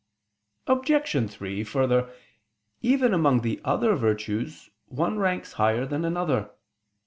[0.65, 1.31] Obj.
[1.31, 2.09] 3: Further,
[2.81, 6.49] even among the other virtues one ranks higher than another.